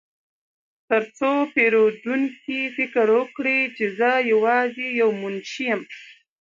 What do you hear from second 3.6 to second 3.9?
چې